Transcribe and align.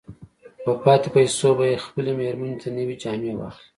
په 0.63 0.71
پاتې 0.83 1.07
پيسو 1.15 1.49
به 1.57 1.65
يې 1.71 1.83
خپلې 1.85 2.11
مېرمې 2.19 2.51
ته 2.61 2.67
نوې 2.77 2.95
جامې 3.01 3.31
واخلي. 3.35 3.67